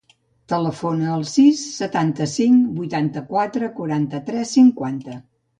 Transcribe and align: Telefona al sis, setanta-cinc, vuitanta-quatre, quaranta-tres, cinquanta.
Telefona 0.53 1.11
al 1.15 1.25
sis, 1.31 1.61
setanta-cinc, 1.81 2.65
vuitanta-quatre, 2.79 3.73
quaranta-tres, 3.79 4.59
cinquanta. 4.59 5.25